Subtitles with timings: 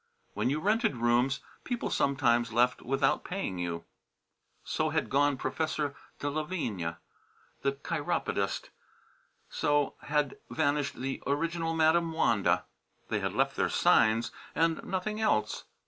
[0.33, 3.83] When you rented rooms, people sometimes left without paying you.
[4.63, 6.93] So had gone Professor de Lavigne,
[7.61, 8.71] the chiropodist;
[9.47, 12.65] so had vanished the original Madam Wanda.
[13.09, 15.65] They had left their signs, and nothing else.